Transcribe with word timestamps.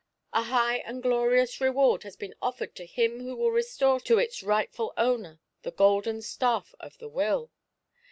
A 0.33 0.41
high 0.41 0.77
and 0.77 1.03
glorious 1.03 1.61
reward 1.61 2.01
has 2.01 2.15
been 2.15 2.33
offered 2.41 2.73
to 2.75 2.87
him 2.87 3.19
who 3.19 3.35
will 3.35 3.51
restore 3.51 3.99
to 3.99 4.17
its 4.17 4.41
rightful 4.41 4.93
owner 4.97 5.39
the 5.61 5.69
golden 5.69 6.23
staff 6.23 6.73
of 6.79 6.97
the 6.97 7.07
Will. 7.07 7.51